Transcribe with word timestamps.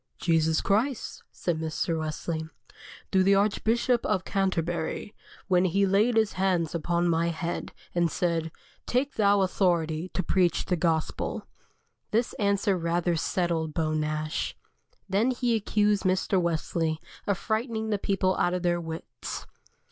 "Jesus 0.17 0.61
Christ," 0.61 1.21
said 1.31 1.59
Mr. 1.59 1.99
Wesley, 1.99 2.49
"through 3.11 3.21
the 3.21 3.35
Archbishop 3.35 4.03
of 4.03 4.25
Canterbury, 4.25 5.13
when 5.47 5.65
he 5.65 5.85
laid 5.85 6.17
his 6.17 6.33
hands 6.33 6.73
upon 6.73 7.07
my 7.07 7.27
head, 7.27 7.71
and 7.93 8.09
said: 8.09 8.51
'Take 8.87 9.13
thou 9.13 9.41
authority 9.41 10.09
to 10.15 10.23
preach 10.23 10.65
the 10.65 10.75
gospel.'" 10.75 11.45
This 12.09 12.33
answer 12.39 12.75
rather 12.75 13.15
settled 13.15 13.75
Beau 13.75 13.93
Nash. 13.93 14.57
Then 15.07 15.29
he 15.29 15.53
accused 15.55 16.01
Mr. 16.01 16.41
Wesley 16.41 16.97
of 17.27 17.37
frightening 17.37 17.91
the 17.91 17.99
people 17.99 18.35
out 18.37 18.55
of 18.55 18.63
their 18.63 18.81
wits. 18.81 19.45